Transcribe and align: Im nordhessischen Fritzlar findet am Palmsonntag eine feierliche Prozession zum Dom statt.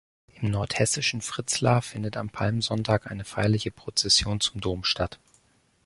Im 0.39 0.49
nordhessischen 0.49 1.21
Fritzlar 1.21 1.83
findet 1.83 2.17
am 2.17 2.31
Palmsonntag 2.31 3.05
eine 3.11 3.23
feierliche 3.23 3.69
Prozession 3.69 4.39
zum 4.39 4.59
Dom 4.59 4.83
statt. 4.83 5.19